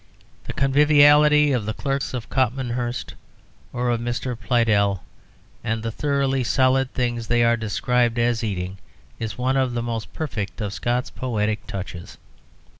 The 0.45 0.53
conviviality 0.53 1.51
of 1.51 1.67
the 1.67 1.75
Clerk 1.75 2.15
of 2.15 2.27
Copmanhurst 2.27 3.13
or 3.71 3.91
of 3.91 3.99
Mr. 4.01 4.35
Pleydell, 4.35 5.01
and 5.63 5.83
the 5.83 5.91
thoroughly 5.91 6.43
solid 6.43 6.91
things 6.95 7.27
they 7.27 7.43
are 7.43 7.55
described 7.55 8.17
as 8.17 8.43
eating, 8.43 8.79
is 9.19 9.37
one 9.37 9.57
of 9.57 9.75
the 9.75 9.83
most 9.83 10.11
perfect 10.11 10.59
of 10.59 10.73
Scott's 10.73 11.11
poetic 11.11 11.67
touches. 11.67 12.17